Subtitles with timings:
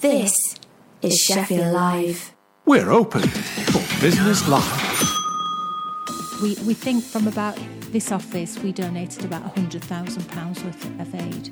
[0.00, 0.32] This
[1.02, 2.34] is Sheffield Live.
[2.64, 5.12] We're open for business live.
[6.42, 7.58] We, we think from about
[7.92, 11.50] this office, we donated about £100,000 worth of aid.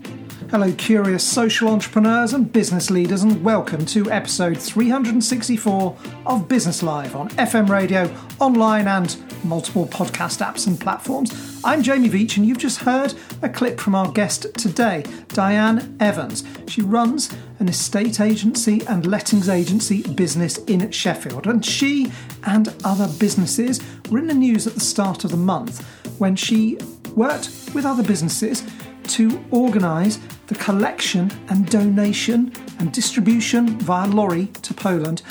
[0.51, 5.97] Hello, curious social entrepreneurs and business leaders, and welcome to episode 364
[6.27, 11.61] of Business Live on FM radio, online, and multiple podcast apps and platforms.
[11.65, 16.45] I'm Jamie Veitch, and you've just heard a clip from our guest today, Diane Evans.
[16.69, 22.13] She runs an estate agency and lettings agency business in Sheffield, and she
[22.45, 25.85] and other businesses were in the news at the start of the month
[26.19, 26.79] when she
[27.15, 28.63] worked with other businesses
[29.05, 30.19] to organise
[30.49, 35.23] the collection and donation and distribution via lorry to Poland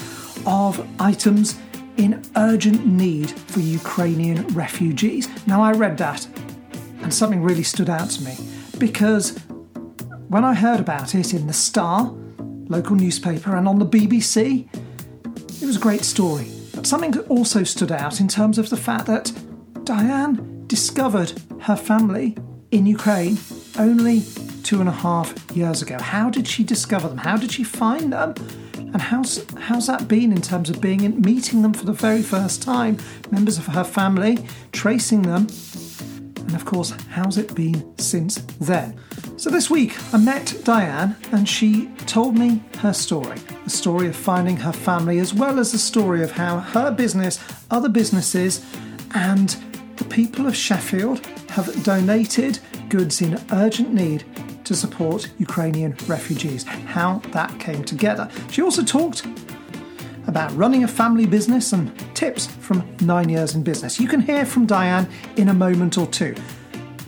[0.46, 1.60] of items
[1.98, 5.28] in urgent need for Ukrainian refugees.
[5.48, 6.28] Now, I read that
[7.02, 8.36] and something really stood out to me
[8.78, 9.38] because
[10.28, 12.14] when I heard about it in the Star,
[12.68, 14.68] local newspaper, and on the BBC,
[15.62, 16.52] it was a great story.
[16.76, 19.32] But something also stood out in terms of the fact that
[19.86, 22.38] Diane discovered her family
[22.72, 23.38] in Ukraine
[23.80, 24.24] only
[24.64, 25.98] two and a half years ago.
[26.00, 27.18] How did she discover them?
[27.18, 28.36] How did she find them?
[28.76, 32.22] And how's how's that been in terms of being in, meeting them for the very
[32.22, 32.98] first time,
[33.32, 34.38] members of her family,
[34.72, 35.48] tracing them,
[36.48, 38.98] and of course, how's it been since then?
[39.36, 44.16] So this week I met Diane and she told me her story, the story of
[44.16, 47.38] finding her family, as well as the story of how her business,
[47.70, 48.66] other businesses,
[49.14, 49.58] and
[49.98, 52.60] the people of Sheffield have donated
[52.90, 54.24] goods in urgent need
[54.64, 58.30] to support Ukrainian refugees, how that came together.
[58.52, 59.26] She also talked
[60.28, 64.00] about running a family business and tips from nine years in business.
[64.00, 66.36] You can hear from Diane in a moment or two.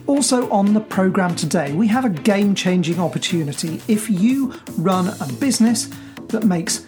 [0.06, 3.80] Also, on the programme today, we have a game changing opportunity.
[3.86, 5.88] If you run a business
[6.28, 6.86] that makes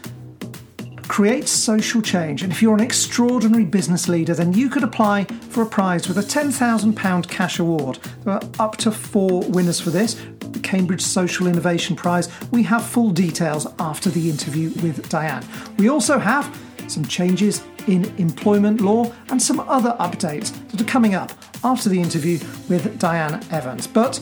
[1.13, 2.43] creates social change.
[2.43, 6.17] And if you're an extraordinary business leader, then you could apply for a prize with
[6.17, 7.99] a £10,000 cash award.
[8.25, 10.15] There are up to four winners for this.
[10.41, 12.31] The Cambridge Social Innovation Prize.
[12.51, 15.45] We have full details after the interview with Diane.
[15.77, 21.15] We also have some changes in employment law and some other updates that are coming
[21.15, 21.31] up
[21.63, 22.39] after the interview
[22.71, 23.87] with Diane Evans.
[23.87, 24.19] But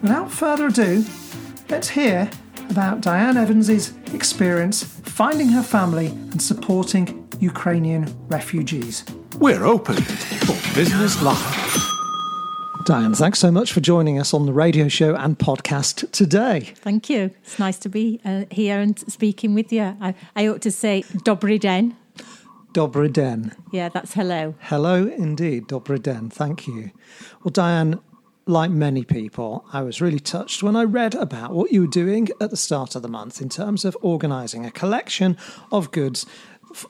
[0.00, 1.04] without further ado,
[1.68, 2.30] let's hear
[2.70, 9.04] about Diane Evans's experience finding her family and supporting Ukrainian refugees.
[9.38, 11.90] We're open for business live.
[12.84, 16.72] Diane, thanks so much for joining us on the radio show and podcast today.
[16.76, 17.30] Thank you.
[17.42, 19.96] It's nice to be uh, here and speaking with you.
[20.00, 21.96] I, I ought to say Dobry den.
[22.72, 23.54] Dobry den.
[23.72, 24.54] Yeah, that's hello.
[24.60, 25.68] Hello, indeed.
[25.68, 26.30] Dobry den.
[26.30, 26.90] Thank you.
[27.44, 28.00] Well, Diane,
[28.50, 32.28] like many people, I was really touched when I read about what you were doing
[32.40, 35.38] at the start of the month in terms of organising a collection
[35.70, 36.26] of goods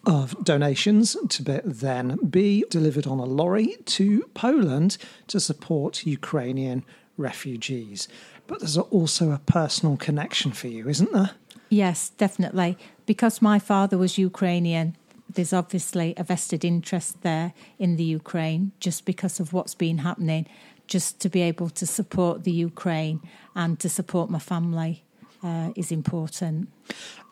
[0.05, 4.97] of donations to then be delivered on a lorry to Poland
[5.29, 6.85] to support Ukrainian
[7.17, 8.09] refugees.
[8.47, 11.31] But there's also a personal connection for you, isn't there?
[11.69, 12.77] Yes, definitely.
[13.07, 14.97] Because my father was Ukrainian,
[15.35, 20.47] there's obviously a vested interest there in the Ukraine just because of what's been happening
[20.91, 23.21] just to be able to support the Ukraine
[23.55, 25.05] and to support my family
[25.43, 26.69] uh, is important.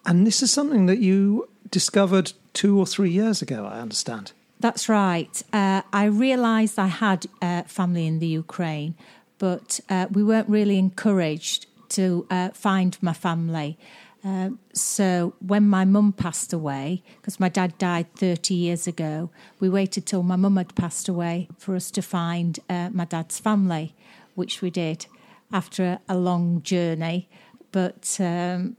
[0.06, 4.32] And this is something that you discovered two or three years ago, I understand.
[4.60, 5.42] That's right.
[5.52, 8.94] Uh, I realised I had uh, family in the Ukraine,
[9.38, 13.78] but uh, we weren't really encouraged to uh, find my family.
[14.24, 19.30] Uh, so when my mum passed away, because my dad died 30 years ago,
[19.60, 23.38] we waited till my mum had passed away for us to find uh, my dad's
[23.38, 23.94] family,
[24.34, 25.06] which we did
[25.52, 27.28] after a, a long journey.
[27.70, 28.76] But um,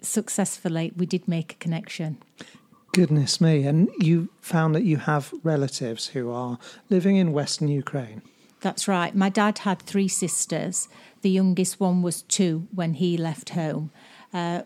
[0.00, 2.18] successfully, we did make a connection.
[2.92, 3.64] Goodness me.
[3.64, 6.58] And you found that you have relatives who are
[6.90, 8.22] living in Western Ukraine.
[8.60, 9.14] That's right.
[9.14, 10.88] My dad had three sisters.
[11.22, 13.90] The youngest one was two when he left home.
[14.32, 14.62] Uh,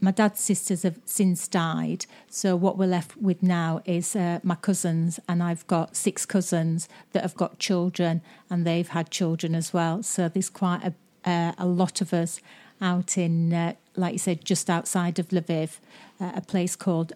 [0.00, 4.54] my dad's sisters have since died, so what we're left with now is uh, my
[4.54, 9.72] cousins, and I've got six cousins that have got children, and they've had children as
[9.72, 10.02] well.
[10.02, 12.40] So there's quite a, uh, a lot of us
[12.80, 15.78] out in, uh, like you said, just outside of Lviv,
[16.20, 17.12] uh, a place called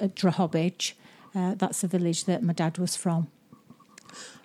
[1.34, 3.28] uh, that's a village that my dad was from.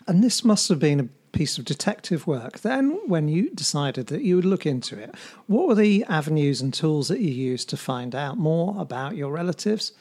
[0.05, 2.61] And this must have been a piece of detective work.
[2.61, 5.13] Then, when you decided that you would look into it,
[5.47, 9.31] what were the avenues and tools that you used to find out more about your
[9.31, 9.91] relatives?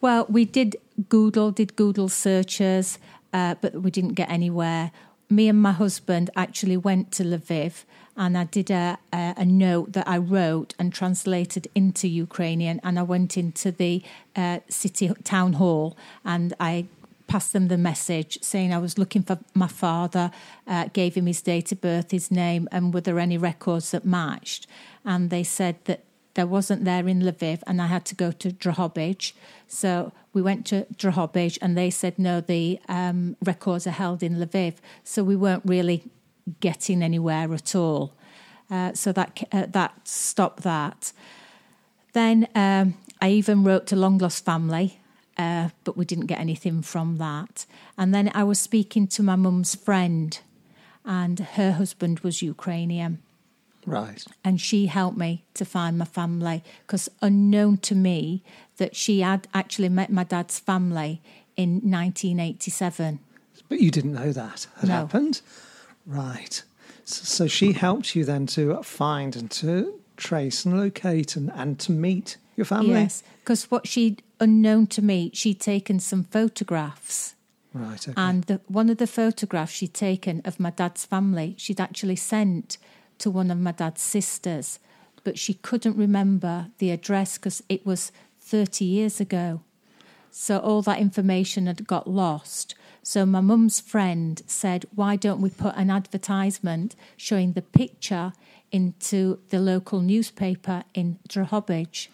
[0.00, 0.76] Well, we did
[1.08, 2.98] Google, did Google searches,
[3.32, 4.90] uh, but we didn't get anywhere.
[5.30, 7.84] me and my husband actually went to Lviv
[8.16, 12.80] and I did a, a, a note that I wrote and translated into Ukrainian.
[12.84, 14.02] And I went into the
[14.36, 16.86] uh, city town hall and I
[17.26, 20.30] passed them the message saying I was looking for my father,
[20.66, 24.04] uh, gave him his date of birth, his name, and were there any records that
[24.04, 24.66] matched.
[25.04, 26.04] And they said that
[26.34, 29.32] there wasn't there in Lviv, and I had to go to Drohobych.
[29.68, 34.36] So we went to Drohobych, and they said no, the um, records are held in
[34.36, 34.74] Lviv.
[35.04, 36.04] So we weren't really
[36.60, 38.14] getting anywhere at all.
[38.70, 41.12] Uh, so that uh, that stopped that.
[42.12, 44.98] Then um, I even wrote to Long Lost Family,
[45.36, 47.66] uh, but we didn't get anything from that.
[47.98, 50.38] And then I was speaking to my mum's friend,
[51.04, 53.18] and her husband was Ukrainian
[53.86, 54.24] Right.
[54.42, 58.42] and she helped me to find my family because unknown to me
[58.78, 61.20] that she had actually met my dad's family
[61.54, 63.18] in 1987
[63.68, 64.94] But you didn't know that had No.
[64.94, 65.40] happened?
[66.06, 66.62] Right.
[67.04, 71.78] So, so she helped you then to find and to trace and locate and, and
[71.80, 72.92] to meet your family?
[73.02, 77.16] yes because what she unknown to me she'd taken some photographs
[77.86, 78.02] Right.
[78.08, 78.14] Okay.
[78.26, 82.68] and the, one of the photographs she'd taken of my dad's family she'd actually sent
[83.22, 84.68] to one of my dad's sisters
[85.24, 89.48] but she couldn't remember the address because it was 30 years ago
[90.46, 92.74] So all that information had got lost.
[93.02, 98.32] So my mum's friend said, Why don't we put an advertisement showing the picture
[98.72, 99.18] into
[99.50, 102.08] the local newspaper in Drohobych?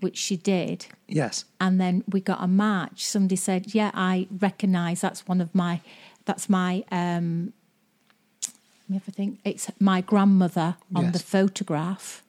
[0.00, 0.86] Which she did.
[1.08, 1.44] yes.
[1.60, 3.04] And then we got a match.
[3.04, 5.80] Somebody said, Yeah, I recognise that's one of my,
[6.24, 7.52] that's my, um,
[8.44, 9.40] let me have a think.
[9.44, 11.12] It's my grandmother on Yes.
[11.14, 12.22] the photograph.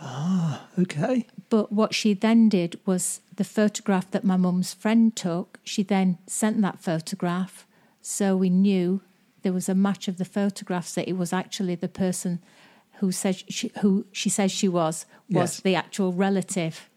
[0.00, 1.26] Ah, okay.
[1.50, 6.18] But what she then did was the photograph that my mum's friend took, she then
[6.26, 7.66] sent that photograph.
[8.00, 9.00] So we knew
[9.42, 12.40] there was a match of the photographs that it was actually the person
[13.00, 15.60] who said she, who she says she was was Yes.
[15.60, 16.88] the actual relative.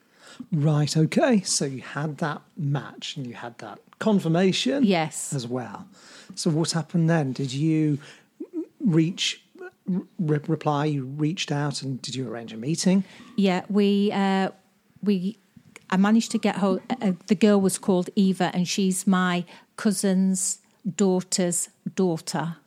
[0.52, 0.96] Right.
[0.96, 1.42] Okay.
[1.42, 4.84] So you had that match and you had that confirmation.
[4.84, 5.34] Yes.
[5.34, 5.88] As well.
[6.36, 7.34] So what happened then?
[7.34, 8.00] Did you
[8.80, 9.44] reach
[9.88, 10.86] re- reply?
[10.86, 13.04] You reached out and did you arrange a meeting?
[13.36, 14.50] Yeah, we uh,
[15.04, 15.38] we
[15.90, 16.82] I managed to get hold.
[16.90, 19.46] Uh, the girl was called Eva, and she's my
[19.78, 20.60] cousin's
[20.96, 22.58] daughter's daughter.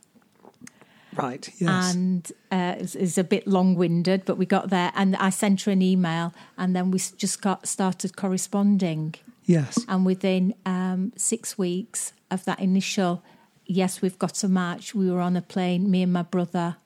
[1.19, 1.51] Right.
[1.59, 1.95] Yes.
[1.95, 5.73] and uh, it's, it's a bit long-winded, but we got there, and I sent her
[5.73, 9.85] an email, and then we just got started corresponding, yes.
[9.89, 13.23] and within um, six weeks of that initial,
[13.67, 14.95] yes, we've got a match.
[14.95, 16.77] We were on a plane, me and my brother,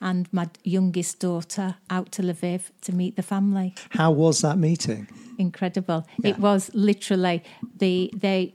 [0.00, 3.74] and my youngest daughter, out to Lviv to meet the family.
[3.90, 5.08] How was that meeting?
[5.38, 6.06] Incredible!
[6.18, 6.30] Yeah.
[6.30, 7.42] It was literally
[7.78, 8.54] the they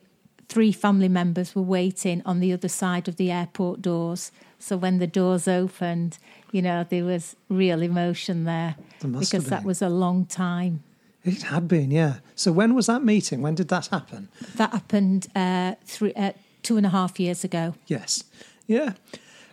[0.49, 4.31] three family members were waiting on the other side of the airport doors.
[4.61, 6.17] So when the doors opened,
[6.51, 10.83] you know, there was real emotion there There must because that was a long time.
[11.23, 12.15] It had been, yeah.
[12.35, 13.41] So when was that meeting?
[13.41, 14.29] When did that happen?
[14.55, 17.75] That happened uh, three, uh, two and a half years ago.
[17.87, 18.23] Yes.
[18.67, 18.93] Yeah.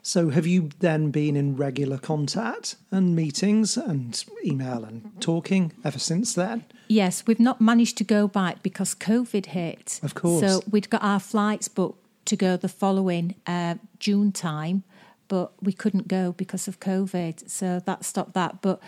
[0.02, 5.98] So have you then been in regular contact and meetings and email and talking ever
[5.98, 6.64] since then?
[6.88, 10.00] Yes, we've not managed to go back because COVID hit.
[10.02, 10.40] Of course.
[10.40, 14.84] So we'd got our flights booked to go the following uh, June time,
[15.28, 17.48] but we couldn't go because of COVID.
[17.48, 18.60] So that stopped that.
[18.62, 18.80] But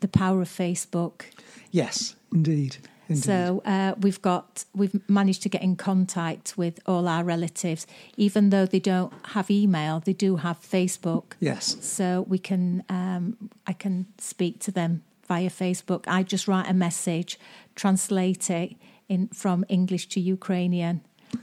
[0.00, 1.22] the power of Facebook.
[1.70, 2.76] Yes, indeed.
[3.08, 3.24] Indeed.
[3.24, 8.50] So uh, we've got we've managed to get in contact with all our relatives, even
[8.50, 11.32] though they don't have email, they do have Facebook.
[11.40, 11.76] yes.
[11.80, 16.04] So we can um, I can speak to them via Facebook.
[16.06, 17.38] I just write a message,
[17.74, 18.76] translate it
[19.08, 21.00] in from English to Ukrainian,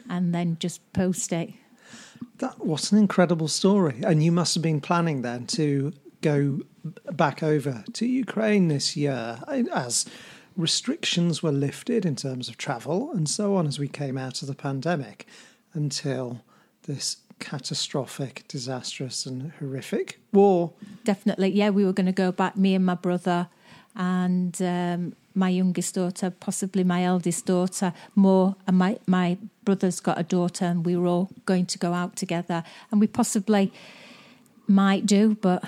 [0.08, 1.50] and then just post it.
[2.40, 4.02] That what an incredible story.
[4.04, 6.62] And you must have been planning then to go
[7.12, 9.40] back over to Ukraine this year
[9.74, 10.06] as
[10.56, 14.48] restrictions were lifted in terms of travel and so on as we came out of
[14.48, 15.28] the pandemic
[15.74, 16.42] until
[16.84, 20.74] this catastrophic, disastrous and horrific war.
[21.04, 21.70] Definitely, yeah.
[21.70, 22.56] We were going to go back.
[22.56, 23.50] Me and my brother,
[23.96, 27.94] and um, my youngest daughter, possibly my eldest daughter.
[28.16, 31.94] More, and my my brother's got a daughter, and we were all going to go
[31.94, 33.72] out together, and we possibly
[34.68, 35.64] might do, but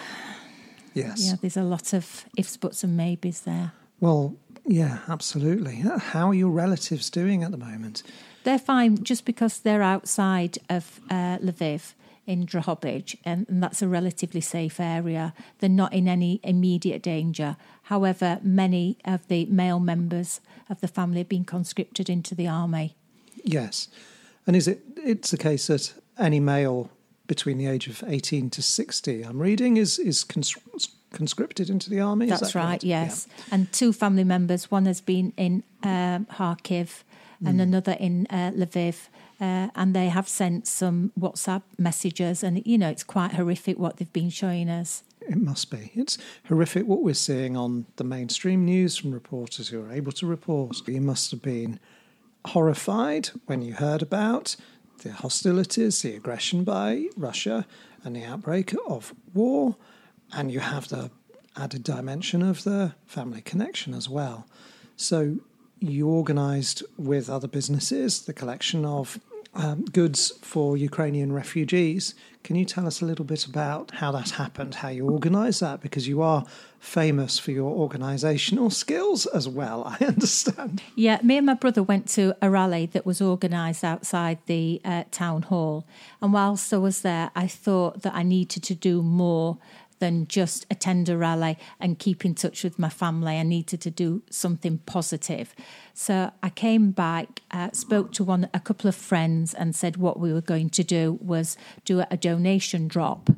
[0.94, 1.28] Yes.
[1.28, 3.72] yeah, there's a lot of ifs, buts, and maybes there.
[4.00, 5.76] Well, yeah, absolutely.
[5.76, 8.04] How are your relatives doing at the moment?
[8.44, 11.94] They're fine just because they're outside of uh, Lviv
[12.28, 15.34] in Drohobych, and, and that's a relatively safe area.
[15.60, 17.56] They're not in any immediate danger.
[17.84, 22.96] However, many of the male members of the family have been conscripted into the army.
[23.44, 23.88] Yes.
[24.46, 26.92] And is it it's the case that any male
[27.28, 30.56] between the age of 18 to 60, I'm reading, is, is cons-
[31.12, 32.28] conscripted into the army.
[32.28, 32.84] That's that right, correct?
[32.84, 33.28] yes.
[33.52, 37.04] And two family members, one has been in um, Kharkiv
[37.46, 39.10] and another in uh, Lviv.
[39.40, 43.98] Uh, and they have sent some WhatsApp messages, and you know, it's quite horrific what
[43.98, 45.04] they've been showing us.
[45.22, 45.92] It must be.
[45.94, 46.18] It's
[46.48, 50.88] horrific what we're seeing on the mainstream news from reporters who are able to report.
[50.88, 51.80] You must have been
[52.46, 54.56] horrified when you heard about
[55.04, 57.68] the hostilities, the aggression by Russia,
[58.04, 59.76] and the outbreak of war.
[60.32, 61.12] And you have the
[61.56, 64.48] added dimension of the family connection as well.
[64.96, 65.38] So
[65.80, 69.20] you organised with other businesses the collection of
[69.54, 72.14] um, goods for Ukrainian refugees.
[72.44, 75.82] Can you tell us a little bit about how that happened, how you organised that?
[75.82, 76.46] Because you are
[76.80, 80.82] famous for your organisational skills as well, I understand.
[80.96, 85.04] Yeah, me and my brother went to a rally that was organised outside the uh,
[85.12, 85.86] town hall.
[86.22, 89.58] And whilst I was there, I thought that I needed to do more
[90.00, 93.38] than just attend a rally and keep in touch with my family.
[93.38, 95.56] I needed to do something positive.
[95.94, 100.20] So I came back, uh, spoke to one, a couple of friends, and said what
[100.20, 103.30] we were going to do was do a donation drop.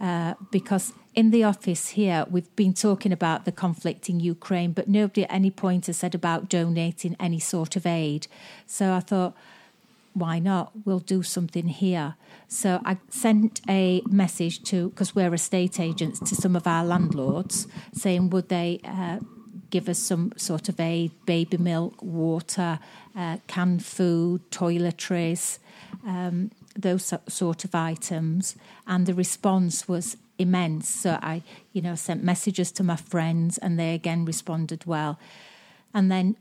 [0.00, 4.88] Uh, because in the office here, we've been talking about the conflict in Ukraine, but
[4.88, 8.26] nobody at any point has said about donating any sort of aid.
[8.66, 9.36] So I thought,
[10.12, 10.72] why not?
[10.84, 12.16] We'll do something here.
[12.48, 17.66] So I sent a message to, because we're estate agents, to some of our landlords
[17.92, 19.20] saying, would they uh,
[19.70, 22.80] give us some sort of aid, baby milk, water,
[23.16, 25.58] uh, canned food, toiletries,
[26.06, 28.56] um, those sort of items.
[28.86, 30.88] And the response was immense.
[30.88, 35.18] So I, you know, sent messages to my friends and they again responded well.
[35.94, 36.36] And then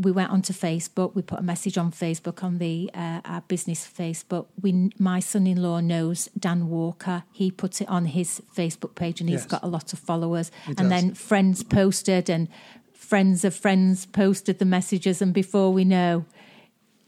[0.00, 1.14] we went onto Facebook.
[1.14, 4.46] We put a message on Facebook on the uh, our business Facebook.
[4.60, 7.24] We, my son-in-law knows Dan Walker.
[7.32, 9.46] He put it on his Facebook page, and he's Yes.
[9.46, 10.50] got a lot of followers.
[10.66, 10.88] He and does.
[10.90, 12.48] then friends posted, and
[12.92, 16.24] friends of friends posted the messages, and before we know,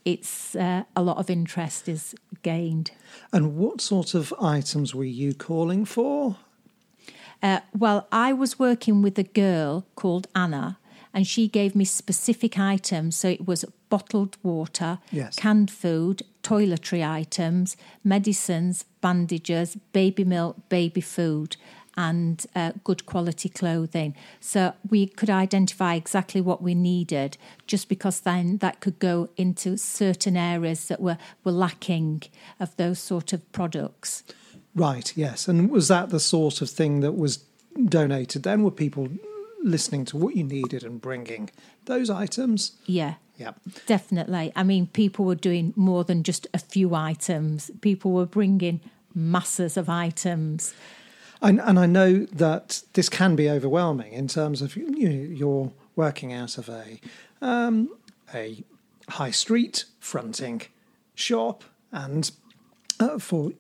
[0.04, 2.90] it's uh, a lot of interest is gained.
[3.32, 6.36] And what sort of items were you calling for?
[7.42, 10.78] Uh, well, I was working with a girl called Anna,
[11.12, 13.16] and she gave me specific items.
[13.16, 15.36] So it was bottled water, Yes.
[15.36, 21.56] canned food, toiletry items, medicines, bandages, baby milk, baby food,
[21.96, 24.14] and uh, good quality clothing.
[24.38, 27.36] So we could identify exactly what we needed,
[27.66, 32.22] just because then that could go into certain areas that were, were lacking
[32.60, 34.22] of those sort of products.
[34.74, 35.48] Right, yes.
[35.48, 37.44] And was that the sort of thing that was
[37.84, 38.62] donated then?
[38.62, 39.08] Were people
[39.62, 41.50] listening to what you needed and bringing
[41.86, 42.72] those items?
[42.86, 43.14] Yeah.
[43.38, 43.60] Yep.
[43.86, 44.52] Definitely.
[44.54, 47.70] I mean, people were doing more than just a few items.
[47.80, 48.80] People were bringing
[49.14, 50.74] masses of items.
[51.42, 55.72] And, and I know that this can be overwhelming in terms of you know, you're
[55.96, 57.00] working out of a
[57.40, 57.88] um,
[58.34, 58.62] a
[59.08, 60.62] high street fronting
[61.14, 62.30] shop, and
[62.98, 63.52] uh, for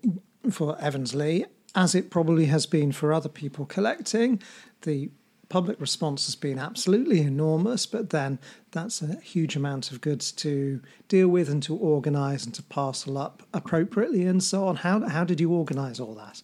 [0.50, 4.42] for Evansley, as it probably has been for other people collecting,
[4.82, 5.10] the
[5.50, 7.84] public response has been absolutely enormous.
[7.84, 8.38] But then
[8.70, 13.18] that's a huge amount of goods to deal with and to organise and to parcel
[13.18, 14.76] up appropriately and so on.
[14.76, 16.40] How how did you organise all that?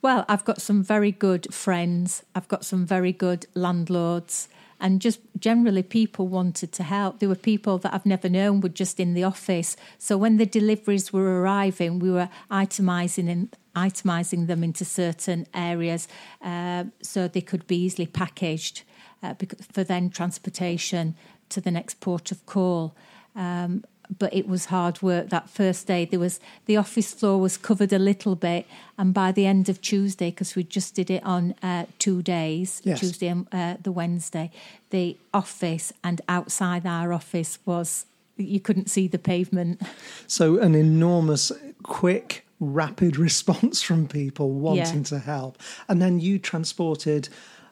[0.00, 2.22] Well, I've got some very good friends.
[2.34, 4.48] I've got some very good landlords.
[4.80, 7.18] And just generally, people wanted to help.
[7.18, 9.76] There were people that I've never known were just in the office.
[9.98, 16.08] So when the deliveries were arriving, we were itemising and itemising them into certain areas
[16.42, 18.82] uh, so they could be easily packaged
[19.22, 19.34] uh,
[19.72, 21.14] for then transportation
[21.48, 22.94] to the next port of call.
[23.34, 23.84] Um,
[24.18, 26.06] but it was hard work that first day.
[26.06, 28.66] There was the office floor was covered a little bit,
[28.96, 32.80] and by the end of Tuesday, because we just did it on uh, two days,
[32.84, 33.00] Yes.
[33.00, 34.50] Tuesday and uh, the Wednesday,
[34.90, 38.06] the office and outside our office was
[38.38, 39.82] you couldn't see the pavement.
[40.26, 45.02] So, an enormous, quick, rapid response from people wanting Yeah.
[45.04, 45.58] to help.
[45.88, 47.28] And then you transported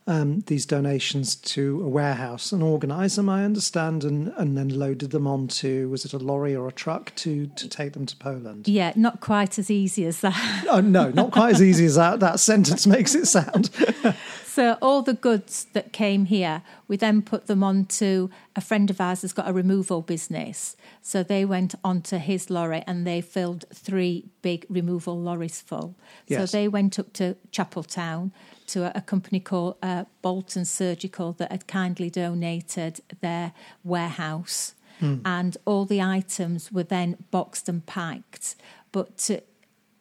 [0.09, 5.11] um, these donations to a warehouse and organised them, I understand, and, and then loaded
[5.11, 8.69] them onto, was it a lorry or a truck to, to take them to Poland?
[8.69, 10.65] Yeah, not quite as easy as that.
[10.71, 12.21] Oh, no, not quite as easy as that.
[12.21, 13.69] That sentence makes it sound.
[14.57, 19.03] So all the goods that came here, we then put them onto a friend of
[19.03, 20.79] ours has got a removal business.
[21.03, 25.95] So they went onto his lorry and they filled three big removal lorries full.
[26.27, 26.51] Yes.
[26.51, 28.31] So they went up to Chapeltown
[28.69, 33.53] to a, a company called uh, Bolton Surgical that had kindly donated their
[33.85, 34.73] warehouse.
[35.27, 38.57] And all the items were then boxed and packed.
[38.91, 39.43] But to,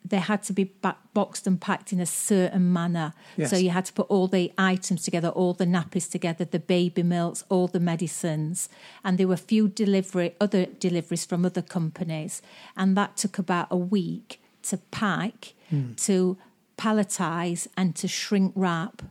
[0.08, 0.66] they had to be
[1.14, 3.14] boxed and packed in a certain manner.
[3.38, 3.50] Yes.
[3.50, 7.02] So you had to put all the items together, all the nappies together, the baby
[7.04, 8.70] milks, all the medicines,
[9.04, 12.42] and there were few delivery other deliveries from other companies,
[12.78, 15.94] and that took about a week to pack, Hmm.
[16.08, 16.38] to
[16.78, 19.02] palletize, and to shrink wrap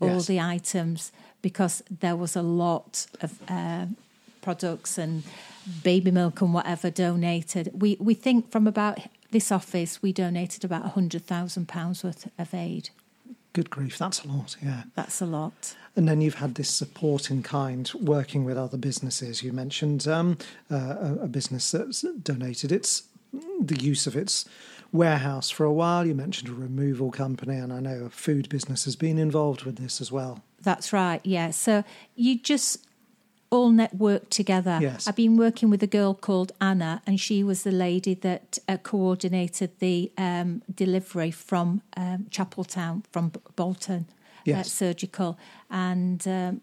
[0.00, 0.26] all Yes.
[0.26, 1.10] the items
[1.42, 3.86] because there was a lot of uh,
[4.40, 5.24] products and
[5.82, 7.70] baby milk and whatever donated.
[7.82, 8.98] We we think from about
[9.30, 12.90] this office we donated about hundred thousand pounds worth of aid.
[13.52, 14.84] Good grief, that's a lot, yeah.
[14.94, 15.74] That's a lot.
[15.96, 19.42] And then you've had this support in kind working with other businesses.
[19.42, 20.38] You mentioned um,
[20.70, 23.04] uh, a, a business that's donated its
[23.60, 24.44] the use of its
[24.92, 26.06] warehouse for a while.
[26.06, 29.76] You mentioned a removal company, and I know a food business has been involved with
[29.76, 30.42] this as well.
[30.62, 31.20] That's right.
[31.24, 31.50] Yeah.
[31.50, 31.84] So
[32.16, 32.84] you just
[33.50, 34.78] all networked together.
[34.80, 35.08] Yes.
[35.08, 38.76] I've been working with a girl called Anna, and she was the lady that uh,
[38.78, 44.06] coordinated the um, delivery from um, Chapeltown, from Bolton
[44.54, 45.38] uh, Surgical.
[45.70, 46.60] And um,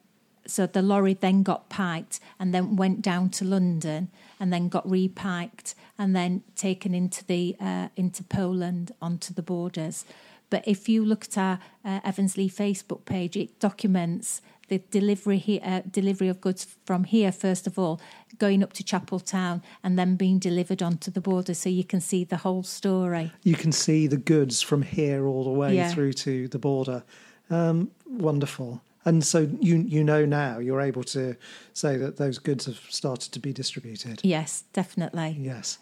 [0.47, 4.87] so the lorry then got piked and then went down to London and then got
[4.87, 10.05] repiked and then taken into the uh, into Poland onto the borders.
[10.49, 15.59] But if you look at our uh, Evansley Facebook page, it documents the delivery here,
[15.63, 18.01] uh, delivery of goods from here first of all,
[18.39, 22.23] going up to Chapeltown and then being delivered onto the border, so you can see
[22.23, 23.31] the whole story.
[23.43, 25.93] You can see the goods from here all the way Yeah.
[25.93, 27.03] through to the border.
[27.49, 28.81] Um, wonderful.
[29.07, 31.35] And so you you know now you're able to
[31.73, 34.19] say that those goods have started to be distributed.
[34.23, 35.37] Yes, definitely.
[35.39, 35.77] Yes.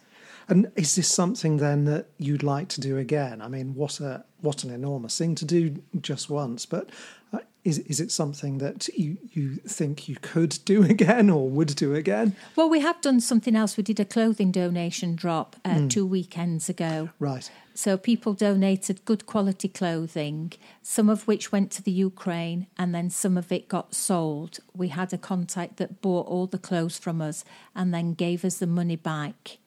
[0.47, 3.41] And is this something then that you'd like to do again?
[3.41, 6.89] I mean, what a what an enormous thing to do just once, but
[7.31, 11.75] uh, is is it something that you you think you could do again or would
[11.75, 12.35] do again?
[12.55, 13.77] Well, we have done something else.
[13.77, 17.09] We did a clothing donation drop uh, two weekends ago.
[17.19, 17.49] Right.
[17.75, 23.09] So people donated good quality clothing, some of which went to the Ukraine, and then
[23.09, 24.59] some of it got sold.
[24.75, 27.43] We had a contact that bought all the clothes from us
[27.75, 29.57] and then gave us the money back.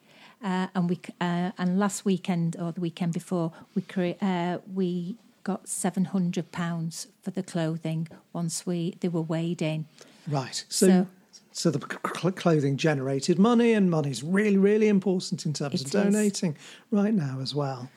[0.43, 5.15] Uh, and we uh, and last weekend or the weekend before we cre- uh, we
[5.43, 9.85] got seven hundred pounds for the clothing once we they were weighed in.
[10.27, 10.63] Right.
[10.69, 11.07] So So-
[11.51, 15.91] so, the cl- clothing generated money and money's really really important in terms of is.
[15.91, 16.55] donating
[16.91, 17.89] right now as well.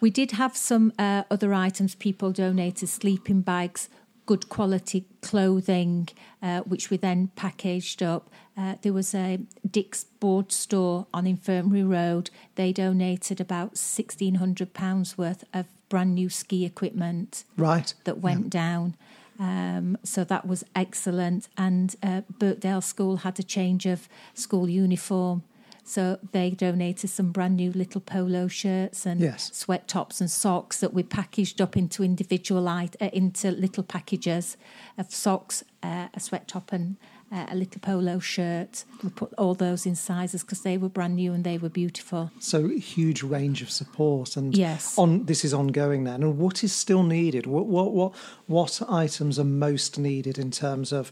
[0.00, 1.94] We did have some uh, other items.
[1.94, 3.88] People donated sleeping bags,
[4.26, 6.08] good quality clothing,
[6.42, 8.30] uh, which we then packaged up.
[8.56, 12.30] Uh, there was a Dick's Board store on Infirmary Road.
[12.54, 17.92] They donated about sixteen hundred pounds worth of brand new ski equipment Right.
[18.04, 18.96] that went down.
[19.38, 21.48] Um, so that was excellent.
[21.58, 25.42] And uh, Birkdale School had a change of school uniform.
[25.84, 29.50] So they donated some brand new little polo shirts and Yes.
[29.52, 34.56] sweat tops and socks that we packaged up into individual uh, into little packages
[34.96, 36.96] of socks, uh, a sweat top, and
[37.30, 38.84] uh, a little polo shirt.
[39.02, 42.30] We put all those in sizes because they were brand new and they were beautiful.
[42.38, 44.96] So huge range of support and Yes.
[44.96, 48.12] on this is ongoing then and what is still needed what what what
[48.46, 51.10] what items are most needed in terms of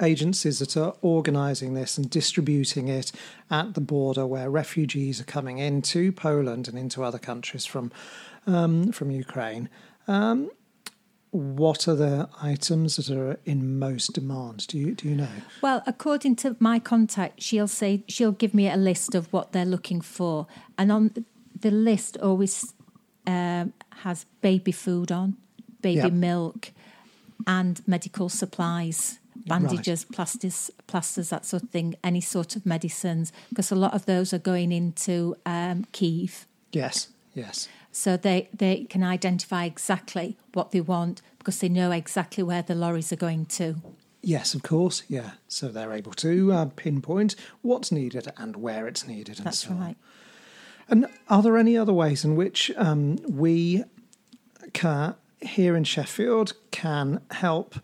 [0.00, 3.12] agencies that are organizing this and distributing it
[3.50, 7.90] at the border where refugees are coming into Poland and into other countries from
[8.46, 9.68] um, from Ukraine.
[10.06, 10.50] Um,
[11.30, 14.66] what are the items that are in most demand?
[14.66, 15.28] Do you do you know?
[15.60, 19.66] Well, according to my contact, she'll say she'll give me a list of what they're
[19.66, 20.46] looking for,
[20.78, 21.26] and on
[21.60, 22.72] the list always
[23.26, 25.36] um, has baby food on,
[25.82, 26.12] baby Yep.
[26.12, 26.70] milk,
[27.46, 31.94] and medical supplies, bandages, plasters, plasters, that sort of thing.
[32.02, 36.46] Any sort of medicines, because a lot of those are going into um, Kiev.
[36.72, 42.42] yes yes So they, they can identify exactly what they want because they know exactly
[42.44, 43.76] where the lorries are going to.
[44.22, 45.04] Yes, of course.
[45.08, 45.30] Yeah.
[45.46, 49.38] So they're able to uh, pinpoint what's needed and where it's needed.
[49.38, 49.80] And That's so on.
[49.80, 49.96] right.
[50.88, 53.84] And are there any other ways in which um, we
[54.72, 57.76] can, here in Sheffield can help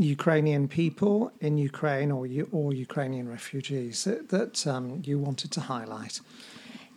[0.00, 6.20] Ukrainian people in Ukraine or or Ukrainian refugees that, that um, you wanted to highlight?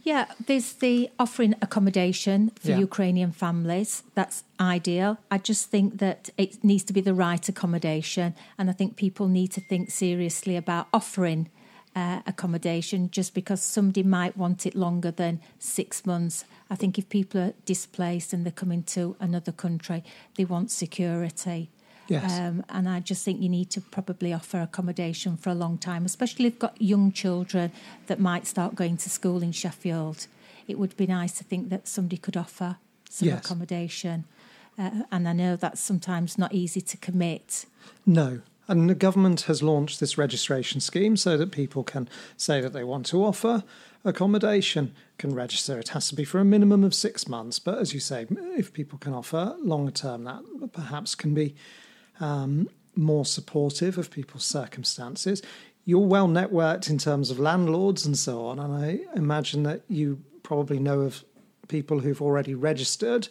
[0.04, 2.80] Yeah, there's the offering accommodation for Yeah.
[2.80, 4.04] Ukrainian families.
[4.16, 5.18] That's ideal.
[5.32, 9.28] I just think that it needs to be the right accommodation, and I think people
[9.28, 11.50] need to think seriously about offering
[11.96, 16.44] uh, accommodation just because somebody might want it longer than six months.
[16.70, 20.04] I think if people are displaced and they're coming to another country,
[20.36, 21.70] they want security.
[22.08, 22.40] Yes.
[22.40, 26.06] Um, and I just think you need to probably offer accommodation for a long time,
[26.06, 27.72] especially if you've got young children
[28.08, 30.28] that might start going to school in Sheffield.
[30.66, 32.78] it would be nice to think that somebody could offer
[33.10, 33.44] some Yes.
[33.46, 34.24] accommodation.
[34.78, 37.66] Uh, and I know that's sometimes not easy to commit.
[38.06, 38.42] No.
[38.70, 42.86] And the government has launched this registration scheme so that people can say that they
[42.86, 43.64] want to offer
[44.06, 45.80] accommodation, can register.
[45.80, 47.60] It has to be for a minimum of six months.
[47.60, 48.26] But as you say,
[48.58, 51.56] if people can offer longer term, that perhaps can be
[52.20, 55.42] um, more supportive of people's circumstances.
[55.86, 58.60] You're well networked in terms of landlords and so on.
[58.60, 61.24] And I imagine that you probably know of
[61.68, 63.28] people who've already registered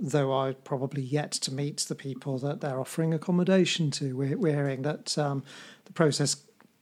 [0.00, 4.16] though I probably yet to meet the people that they're offering accommodation to.
[4.16, 5.44] We're, we're hearing that um,
[5.84, 6.36] the process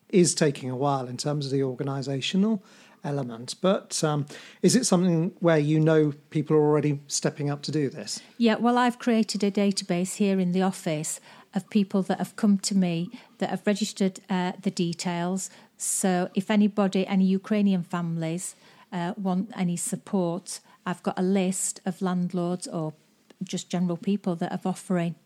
[0.08, 2.60] is taking a while in terms of the organisational
[3.04, 3.54] element.
[3.60, 4.26] But um,
[4.62, 8.20] is it something where you know people are already stepping up to do this?
[8.38, 11.20] Yeah, well, I've created a database here in the office
[11.54, 15.50] of people that have come to me that have registered uh, the details.
[15.76, 18.56] So if anybody, any Ukrainian families
[18.92, 22.94] uh, want any support, I've got a list of landlords or
[23.42, 25.16] just general people that are offering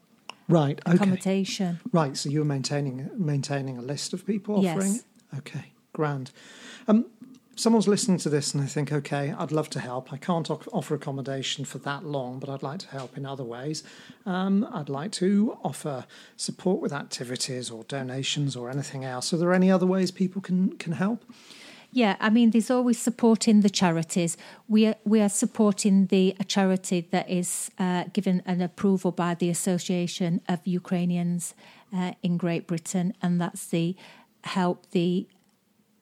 [0.48, 0.80] Right.
[0.86, 0.96] Okay.
[0.96, 1.80] accommodation.
[1.92, 2.16] Right.
[2.16, 4.92] So you're maintaining maintaining a list of people offering.
[4.92, 5.04] Yes.
[5.32, 5.38] offering.
[5.38, 5.72] Okay.
[5.92, 6.30] Grand.
[6.88, 7.06] Um,
[7.56, 10.12] someone's listening to this and they think, okay, I'd love to help.
[10.12, 13.82] I can't offer accommodation for that long, but I'd like to help in other ways.
[14.26, 16.04] Um, I'd like to offer
[16.36, 19.32] support with activities or donations or anything else.
[19.32, 21.24] Are there any other ways people can can help?
[21.92, 24.36] Yeah, I mean, there's always supporting the charities.
[24.68, 29.34] We are, we are supporting the a charity that is uh, given an approval by
[29.34, 31.54] the Association of Ukrainians
[31.96, 33.96] uh, in Great Britain, and that's the
[34.42, 35.26] Help the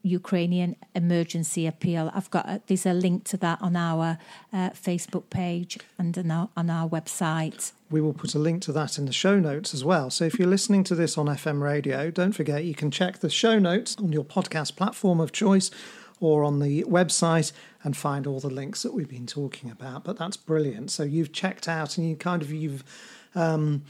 [0.04, 2.10] Ukrainian Emergency Appeal.
[2.14, 4.18] I've got a, there's a link to that on our
[4.52, 7.72] uh, Facebook page and on our, on our website.
[7.90, 10.10] We will put a link to that in the show notes as well.
[10.10, 13.30] So if you're listening to this on FM radio, don't forget you can check the
[13.30, 15.70] show notes on your podcast platform of choice
[16.20, 20.04] or on the website and find all the links that we've been talking about.
[20.04, 20.90] But that's brilliant.
[20.90, 22.84] So you've checked out and you kind of you've
[23.34, 23.84] um,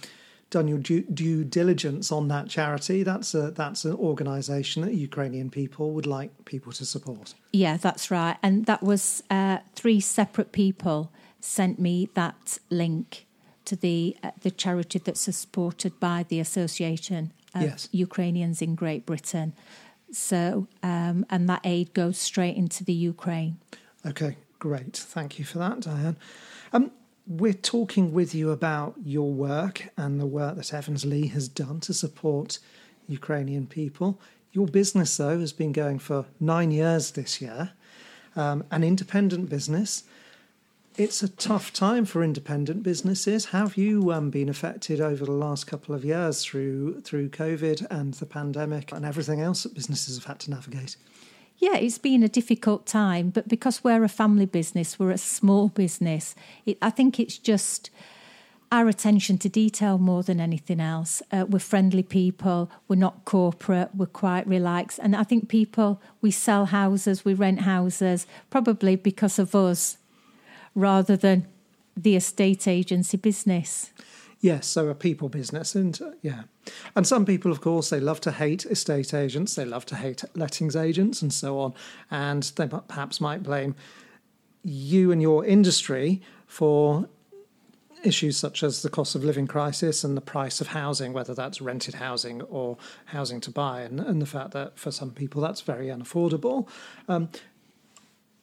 [0.54, 3.02] done your due, due diligence on that charity.
[3.02, 7.34] That's a that's an organisation that Ukrainian people would like people to support.
[7.52, 8.36] Yeah, that's right.
[8.46, 13.26] And that was uh, three separate people sent me that link
[13.68, 17.88] to the uh, the charity that's supported by the Association of Yes.
[18.08, 19.48] Ukrainians in Great Britain.
[20.12, 23.54] So, um, and that aid goes straight into the Ukraine.
[24.10, 24.96] Okay, great.
[25.16, 26.16] Thank you for that, Diane.
[26.72, 26.84] Um,
[27.26, 31.94] we're talking with you about your work and the work that Evansley has done to
[31.94, 32.58] support
[33.08, 34.20] Ukrainian people.
[34.52, 37.72] Your business, though, has been going for nine years this year,
[38.36, 40.04] um, an independent business.
[40.96, 43.46] It's a tough time for independent businesses.
[43.46, 47.86] How have you um, been affected over the last couple of years through through COVID
[47.90, 50.96] and the pandemic and everything else that businesses have had to navigate?
[51.64, 55.68] Yeah, it's been a difficult time, but because we're a family business, we're a small
[55.68, 56.34] business.
[56.66, 57.88] It, I think it's just
[58.70, 61.22] our attention to detail more than anything else.
[61.32, 62.70] Uh, we're friendly people.
[62.86, 63.94] We're not corporate.
[63.96, 69.38] We're quite relaxed, and I think people we sell houses, we rent houses, probably because
[69.38, 69.96] of us,
[70.74, 71.46] rather than
[71.96, 73.90] the estate agency business.
[74.44, 76.42] Yes, so a people business, and uh, yeah,
[76.94, 80.22] and some people, of course, they love to hate estate agents, they love to hate
[80.34, 81.72] lettings agents, and so on,
[82.10, 83.74] and they perhaps might blame
[84.62, 87.08] you and your industry for
[88.02, 91.62] issues such as the cost of living crisis and the price of housing, whether that's
[91.62, 92.76] rented housing or
[93.06, 96.68] housing to buy, and, and the fact that for some people that's very unaffordable.
[97.08, 97.30] Um,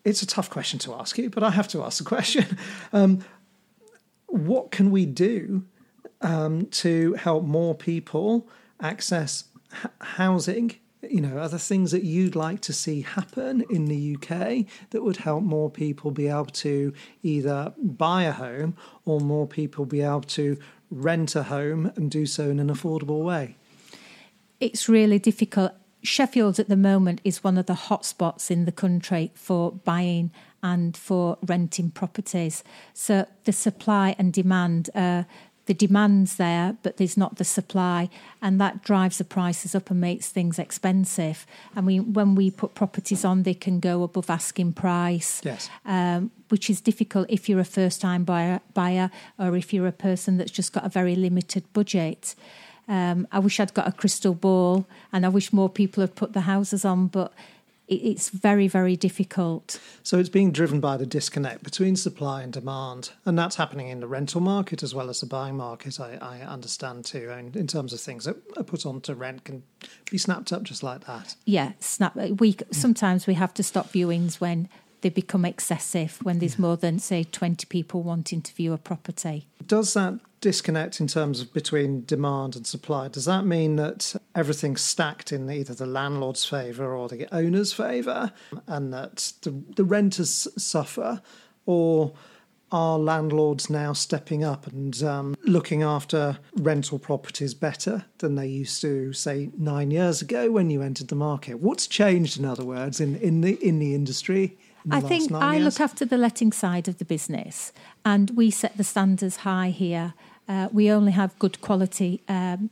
[0.04, 2.58] it's a tough question to ask you, but I have to ask the question.
[2.92, 3.24] Um,
[4.26, 5.66] what can we do
[6.22, 8.48] um, to help more people
[8.80, 10.76] access h- housing?
[11.02, 15.04] You know, are there things that you'd like to see happen in the UK that
[15.04, 20.02] would help more people be able to either buy a home or more people be
[20.02, 20.58] able to
[20.92, 23.56] rent a home and do so in an affordable way?
[24.62, 25.74] it's really difficult.
[26.04, 30.32] Sheffield at the moment is one of the hotspots in the country for buying
[30.64, 32.64] and for renting properties.
[32.94, 35.24] So the supply and demand, uh,
[35.68, 38.10] the demand's there, but there's not the supply,
[38.42, 41.46] and that drives the prices up and makes things expensive.
[41.76, 45.70] I mean, when we put properties on, they can go above asking price Yes.
[45.86, 49.92] um, which is difficult if you're a first time buyer, buyer or if you're a
[49.92, 52.36] person that's just got a very limited budget.
[52.88, 56.34] Um, I wish I'd got a crystal ball and I wish more people had put
[56.34, 57.32] the houses on, but
[57.96, 59.80] it's very, very difficult.
[60.04, 64.00] So it's being driven by the disconnect between supply and demand, and that's happening in
[64.00, 66.00] the rental market as well as the buying market.
[66.00, 69.44] I, I understand too, and in terms of things that are put on to rent
[69.44, 69.64] can
[70.10, 71.36] be snapped up just like that.
[71.46, 72.16] Yeah, snap.
[72.16, 74.70] We sometimes we have to stop viewings when
[75.02, 79.48] they become excessive when there's more than say 20 people wanting to view a property.
[79.66, 83.08] Does that disconnect in terms of between demand and supply?
[83.08, 88.32] Does that mean that everything's stacked in either the landlord's favour or the owner's favour,
[88.68, 91.22] and that the, the renters suffer,
[91.66, 92.14] or
[92.72, 98.82] are landlords now stepping up and um, looking after rental properties better than they used
[98.82, 101.60] to, say, nine years ago when you entered the market?
[101.60, 104.58] What's changed, in other words, in, in the in the industry?
[104.90, 105.66] I think I years?
[105.66, 107.72] look after the letting side of the business,
[108.04, 110.14] and we set the standards high here.
[110.48, 112.70] Uh, we only have good quality um,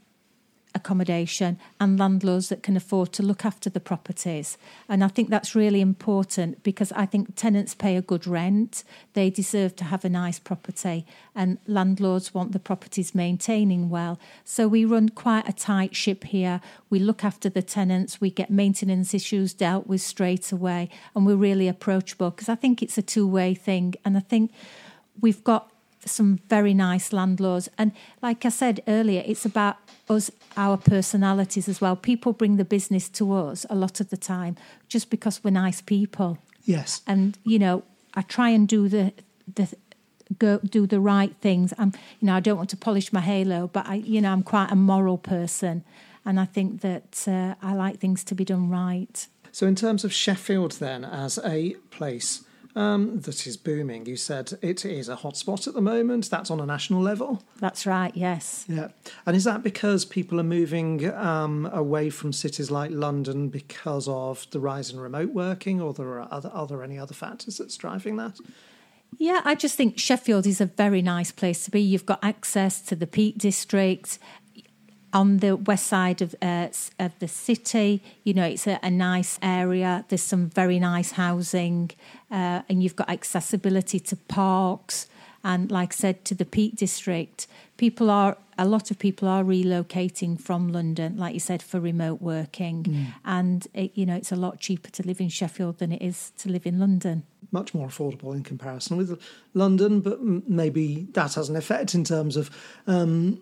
[0.76, 4.58] accommodation and landlords that can afford to look after the properties.
[4.88, 8.84] And I think that's really important because I think tenants pay a good rent.
[9.14, 11.06] They deserve to have a nice property,
[11.36, 14.20] and landlords want the properties maintaining well.
[14.44, 16.62] So we run quite a tight ship here.
[16.90, 21.36] We look after the tenants, we get maintenance issues dealt with straight away, and we're
[21.36, 23.96] really approachable because I think it's a two way thing.
[24.06, 24.52] And I think
[25.20, 25.72] we've got
[26.06, 27.70] some very nice landlords.
[27.78, 29.78] And like I said earlier, it's about
[30.10, 31.96] us, our personalities as well.
[31.96, 34.56] People bring the business to us a lot of the time
[34.88, 36.38] just because we're nice people.
[36.64, 37.02] Yes.
[37.08, 37.84] And, you know,
[38.14, 39.14] I try and do the,
[39.54, 39.74] the,
[40.38, 41.74] go do the right things.
[41.78, 44.44] I'm, you know, I don't want to polish my halo, but I, you know, I'm
[44.44, 45.84] quite a moral person.
[46.26, 49.26] And I think that uh, I like things to be done right.
[49.52, 52.44] So, in terms of Sheffield, then, as a place
[52.76, 56.30] um, that is booming, you said it is a hotspot at the moment.
[56.30, 57.42] That's on a national level.
[57.60, 58.66] That's right, yes.
[58.68, 58.90] Yeah.
[59.26, 64.46] And is that because people are moving um, away from cities like London because of
[64.52, 67.76] the rise in remote working, or there are other, are there any other factors that's
[67.76, 68.40] driving that?
[69.18, 71.82] Yeah, I just think Sheffield is a very nice place to be.
[71.82, 74.20] You've got access to the Peak District
[75.14, 76.68] on the west side of uh,
[77.00, 78.02] of the city.
[78.24, 80.06] You know, it's a, a nice area.
[80.08, 81.92] There's some very nice housing,
[82.32, 85.08] uh, and you've got accessibility to parks.
[85.44, 89.44] And like I said, to the Peak District, people are a lot of people are
[89.44, 93.14] relocating from London, like you said, for remote working.
[93.24, 96.32] And it, you know, it's a lot cheaper to live in Sheffield than it is
[96.40, 97.24] to live in London.
[97.52, 99.18] Much more affordable in comparison with
[99.54, 102.52] London, but maybe that has an effect in terms of
[102.86, 103.42] um,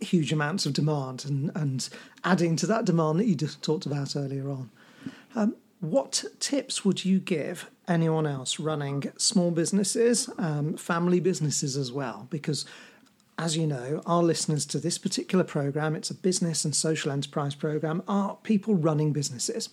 [0.00, 1.88] huge amounts of demand and, and
[2.24, 4.70] adding to that demand that you just talked about earlier on.
[5.34, 11.92] Um, what tips would you give anyone else running small businesses, um, family businesses as
[11.92, 12.26] well?
[12.30, 12.64] Because,
[13.38, 17.54] as you know, our listeners to this particular program, it's a business and social enterprise
[17.54, 19.68] program, are people running businesses.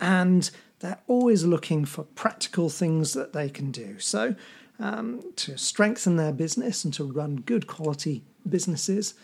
[0.00, 3.98] And they're always looking for practical things that they can do.
[3.98, 4.34] So,
[4.78, 9.14] um, to strengthen their business and to run good quality businesses,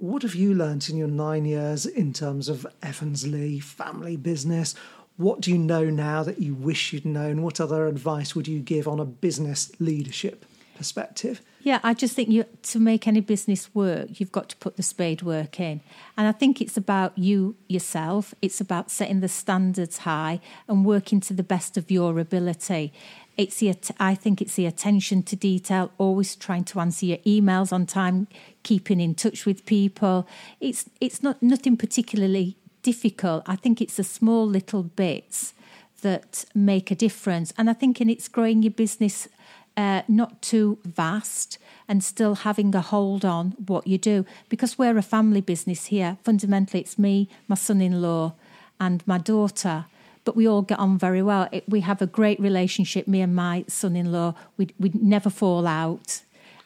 [0.00, 4.74] what have you learnt in your nine years in terms of Evansley family business?
[5.16, 7.42] What do you know now that you wish you'd known?
[7.42, 10.44] What other advice would you give on a business leadership
[10.76, 11.42] perspective?
[11.60, 14.82] Yeah, I just think you to make any business work, you've got to put the
[14.82, 15.80] spade work in.
[16.16, 18.32] And I think it's about you yourself.
[18.40, 22.92] It's about setting the standards high and working to the best of your ability.
[23.36, 27.72] It's the I think it's the attention to detail, always trying to answer your emails
[27.72, 28.28] on time,
[28.68, 30.26] keeping in touch with people.
[30.60, 33.42] It's it's not nothing particularly difficult.
[33.54, 35.54] I think it's the small little bits
[36.02, 37.52] that make a difference.
[37.56, 39.28] And I think in it's growing your business
[39.76, 44.24] uh, not too vast and still having a hold on what you do.
[44.48, 48.34] Because we're a family business here, fundamentally, it's me, my son in law,
[48.78, 49.86] and my daughter.
[50.24, 51.48] But we all get on very well.
[51.52, 54.34] It, we have a great relationship, me and my son in law.
[54.58, 56.20] We, we never fall out.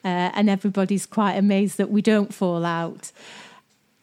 [0.04, 3.12] Uh, and everybody's quite amazed that we don't fall out.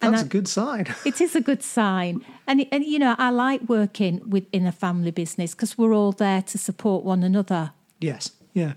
[0.02, 0.86] And That's I- a good sign.
[1.06, 5.12] it is a good sign, and and you know I like working within a family
[5.12, 7.72] business because we're all there to support one another.
[8.00, 8.32] yes.
[8.54, 8.74] Yeah.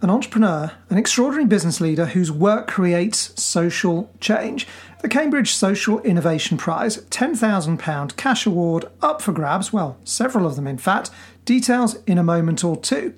[0.02, 4.66] an entrepreneur, an extraordinary business leader whose work creates social change,
[5.02, 10.66] the Cambridge Social Innovation Prize, £10,000 cash award up for grabs, well, several of them
[10.66, 11.10] in fact,
[11.44, 13.14] details in a moment or two.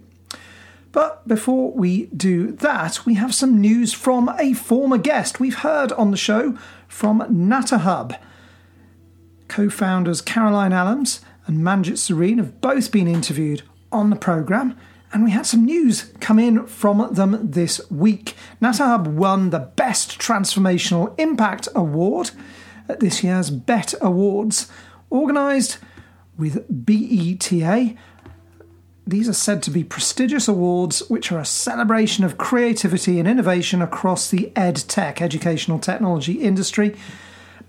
[0.92, 5.92] But before we do that, we have some news from a former guest we've heard
[5.92, 8.18] on the show from Natterhub.
[9.48, 14.76] Co founders Caroline Allams and Manjit Sareen have both been interviewed on the programme,
[15.12, 18.34] and we had some news come in from them this week.
[18.60, 22.30] Natterhub won the Best Transformational Impact Award
[22.88, 24.70] at this year's Bett Awards,
[25.10, 25.78] organised
[26.36, 27.96] with BESA.
[29.08, 33.80] These are said to be prestigious awards which are a celebration of creativity and innovation
[33.80, 36.94] across the ed tech, educational technology industry.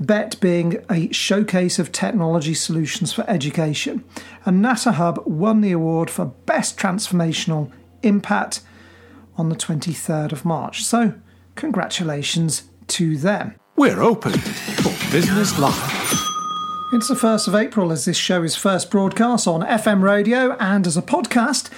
[0.02, 4.04] Bett being a showcase of technology solutions for education.
[4.46, 7.72] And Natterhub won the award for Best Transformational
[8.04, 8.60] Impact
[9.38, 10.84] on the 23rd of March.
[10.84, 11.14] So,
[11.56, 13.56] congratulations to them.
[13.78, 16.29] We're open for Business Live.
[16.92, 20.88] It's the 1st of April as this show is first broadcast on FM radio and
[20.88, 21.70] as a podcast.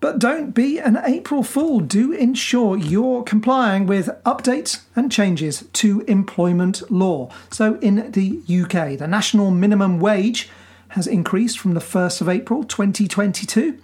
[0.00, 1.80] But don't be an April Fool.
[1.80, 7.30] Do ensure you're complying with updates and changes to employment law.
[7.50, 10.50] So, in the UK, the national minimum wage
[10.88, 13.78] has increased from the 1st of April 2022.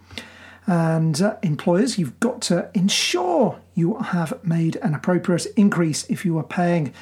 [0.67, 6.37] And uh, employers, you've got to ensure you have made an appropriate increase if you
[6.37, 6.93] are paying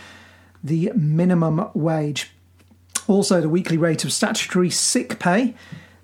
[0.62, 2.30] the minimum wage.
[3.08, 5.56] Also, the weekly rate of statutory sick pay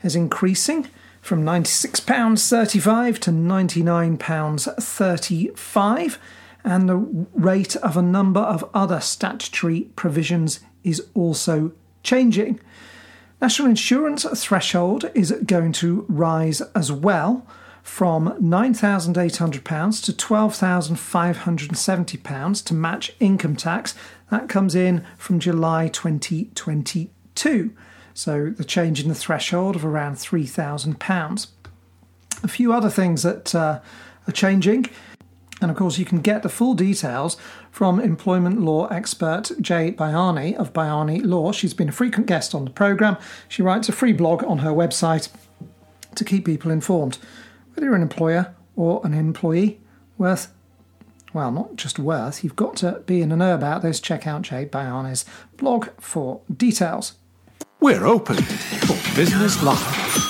[0.02, 0.88] is increasing
[1.20, 6.18] from £96.35 to £99.35,
[6.64, 6.96] and the
[7.34, 11.70] rate of a number of other statutory provisions is also
[12.02, 12.58] changing.
[13.40, 17.46] National insurance threshold is going to rise as well
[17.82, 23.94] from £9,800 to £12,570 to match income tax.
[24.30, 27.72] That comes in from July 2022.
[28.14, 31.46] So the change in the threshold of around £3,000.
[32.42, 33.80] A few other things that uh,
[34.28, 34.86] are changing.
[35.60, 37.36] And of course, you can get the full details
[37.70, 41.52] from employment law expert Jay Bayani of Bayani Law.
[41.52, 43.16] She's been a frequent guest on the programme.
[43.48, 45.28] She writes a free blog on her website
[46.14, 47.18] to keep people informed.
[47.74, 49.80] Whether you're an employer or an employee,
[50.18, 50.53] worth,
[51.34, 54.00] well, not just worth, you've got to be in the know about this.
[54.00, 55.24] Check out Jay Bayani's
[55.56, 57.14] blog for details.
[57.80, 60.24] We're open for Business Live.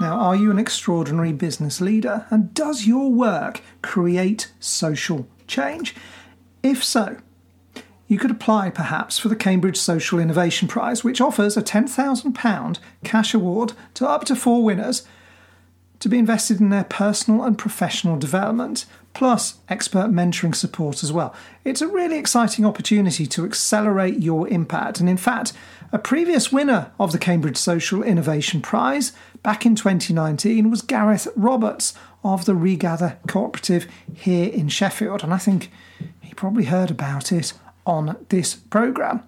[0.00, 2.26] Now, are you an extraordinary business leader?
[2.30, 5.94] And does your work create social change?
[6.62, 7.18] If so,
[8.06, 13.34] you could apply perhaps for the Cambridge Social Innovation Prize, which offers a £10,000 cash
[13.34, 15.06] award to up to four winners
[16.00, 21.34] to be invested in their personal and professional development, plus expert mentoring support as well.
[21.64, 25.52] It's a really exciting opportunity to accelerate your impact, and in fact,
[25.92, 31.94] a previous winner of the Cambridge Social Innovation Prize back in 2019 was Gareth Roberts
[32.22, 35.70] of the Regather Cooperative here in Sheffield, and I think
[36.20, 37.52] he probably heard about it
[37.84, 39.22] on this programme.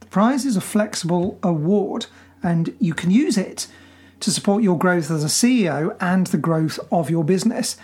[0.00, 2.06] The prize is a flexible award,
[2.42, 3.68] and you can use it
[4.20, 7.76] to support your growth as a CEO and the growth of your business.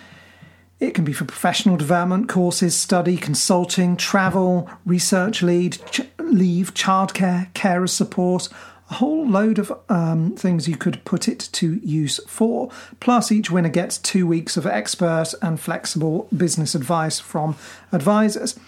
[0.80, 7.54] It can be for professional development, courses, study, consulting, travel, research lead, ch- leave, childcare,
[7.54, 8.48] carer support,
[8.90, 12.70] a whole load of um, things you could put it to use for.
[13.00, 17.56] Plus, each winner gets two weeks of expert and flexible business advice from
[17.92, 18.58] advisors.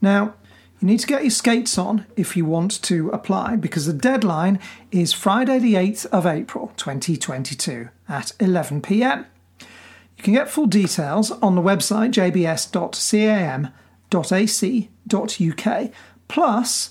[0.00, 0.34] Now,
[0.80, 4.60] you need to get your skates on if you want to apply because the deadline
[4.92, 9.26] is Friday, the 8th of April 2022 at 11 pm.
[9.60, 13.72] You can get full details on the website jbs.cam.ac.uk.
[16.28, 16.90] Plus,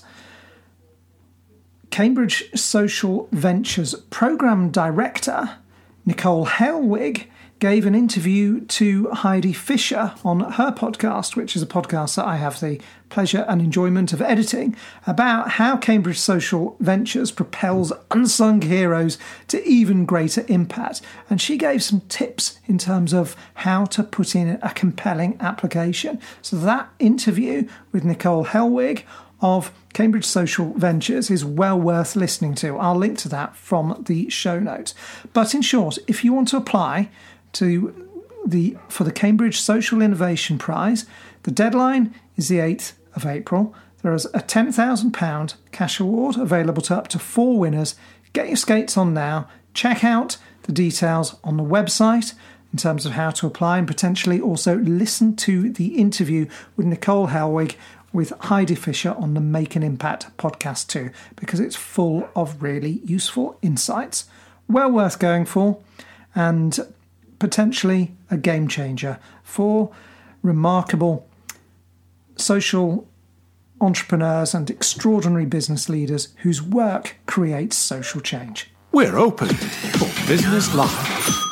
[1.90, 5.56] Cambridge Social Ventures Programme Director
[6.04, 7.26] Nicole Helwig
[7.58, 12.36] gave an interview to Heidi Fisher on her podcast, which is a podcast that I
[12.36, 19.18] have the pleasure and enjoyment of editing, about how Cambridge Social Ventures propels unsung heroes
[19.48, 21.00] to even greater impact.
[21.28, 26.20] And she gave some tips in terms of how to put in a compelling application.
[26.42, 29.02] So that interview with Nicole Helwig
[29.40, 32.76] of Cambridge Social Ventures is well worth listening to.
[32.76, 34.94] I'll link to that from the show notes.
[35.32, 37.08] But in short, if you want to apply
[37.54, 38.08] to
[38.46, 41.06] the for the Cambridge Social Innovation Prize,
[41.42, 43.74] the deadline is the 8th of April.
[44.02, 47.96] There is a £10,000 cash award available to up to four winners.
[48.32, 49.48] Get your skates on now.
[49.74, 52.34] Check out the details on the website
[52.72, 56.46] in terms of how to apply and potentially also listen to the interview
[56.76, 57.74] with Nicole Helwig
[58.12, 63.00] with Heidi Fisher on the Make an Impact podcast too, because it's full of really
[63.04, 64.26] useful insights.
[64.68, 65.78] Well worth going for,
[66.34, 66.78] and
[67.38, 69.90] potentially a game changer for
[70.42, 71.26] remarkable
[72.36, 73.06] social
[73.80, 78.70] entrepreneurs and extraordinary business leaders whose work creates social change.
[78.92, 81.44] We're open for Business Live.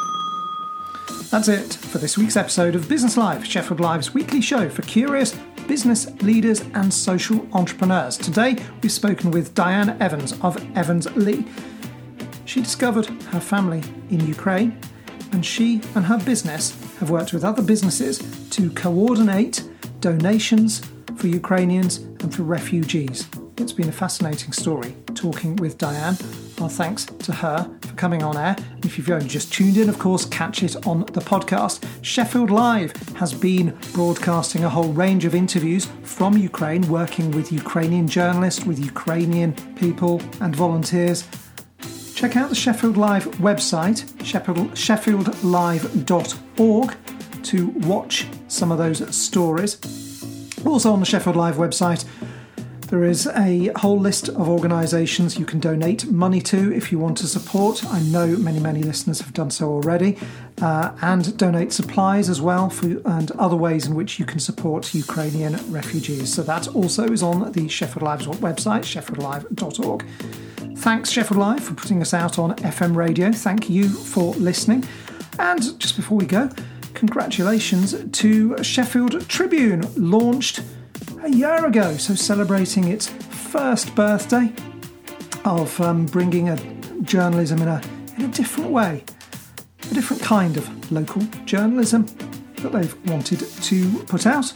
[1.30, 5.36] That's it for this week's episode of Business Live, Sheffield Live's weekly show for curious
[5.66, 8.16] business leaders and social entrepreneurs.
[8.16, 11.44] Today, we've spoken with Diane Evans of Evans Lee.
[12.44, 14.80] She discovered her family in Ukraine,
[15.32, 19.62] and she and her business have worked with other businesses to coordinate
[20.00, 20.82] donations
[21.16, 23.28] for Ukrainians and for refugees.
[23.58, 26.16] It's been a fascinating story talking with Diane.
[26.60, 28.56] Our thanks to her for coming on air.
[28.84, 31.82] If you've only just tuned in, of course, catch it on the podcast.
[32.02, 38.06] Sheffield Live has been broadcasting a whole range of interviews from Ukraine, working with Ukrainian
[38.08, 41.24] journalists, with Ukrainian people and volunteers.
[42.16, 46.96] Check out the Sheffield Live website, Sheffield, sheffieldlive.org,
[47.42, 49.76] to watch some of those stories.
[50.64, 52.06] Also on the Sheffield Live website,
[52.88, 57.18] there is a whole list of organisations you can donate money to if you want
[57.18, 57.84] to support.
[57.84, 60.16] I know many, many listeners have done so already,
[60.62, 64.94] uh, and donate supplies as well, for, and other ways in which you can support
[64.94, 66.32] Ukrainian refugees.
[66.32, 70.06] So that also is on the Sheffield Live's website, sheffieldlive.org.
[70.76, 73.32] Thanks, Sheffield Live, for putting us out on FM radio.
[73.32, 74.84] Thank you for listening.
[75.38, 76.48] And just before we go,
[76.94, 80.60] congratulations to Sheffield Tribune, launched
[81.22, 84.52] a year ago, so celebrating its first birthday
[85.44, 86.56] of um, bringing a
[87.02, 87.82] journalism in a
[88.16, 89.04] in a different way,
[89.90, 92.06] a different kind of local journalism
[92.56, 94.52] that they've wanted to put out.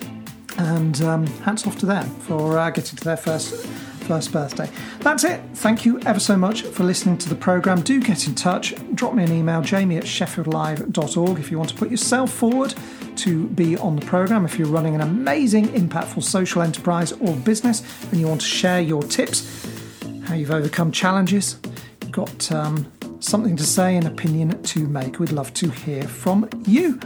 [0.58, 3.66] And um, hats off to them for uh, getting to their first
[4.10, 4.68] first birthday.
[5.02, 5.40] That's it.
[5.54, 7.80] Thank you ever so much for listening to the programme.
[7.80, 8.74] Do get in touch.
[8.96, 12.74] Drop me an email, jamie at sheffieldlive.org, if you want to put yourself forward
[13.18, 14.44] to be on the programme.
[14.44, 18.80] If you're running an amazing, impactful social enterprise or business and you want to share
[18.80, 19.68] your tips,
[20.24, 21.54] how you've overcome challenges,
[22.10, 22.90] got um,
[23.20, 26.98] something to say, an opinion to make, we'd love to hear from you.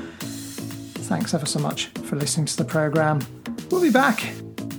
[1.11, 3.21] Thanks ever so much for listening to the programme.
[3.71, 4.25] We'll be back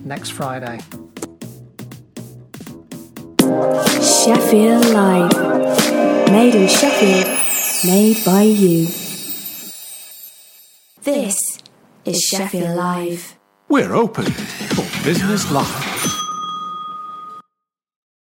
[0.04, 0.80] next Friday.
[3.46, 6.32] Sheffield Live.
[6.32, 7.38] Made in Sheffield.
[7.86, 8.88] Made by you.
[11.04, 11.60] This
[12.06, 13.38] is Sheffield Live.
[13.70, 15.85] We're open for Business Live.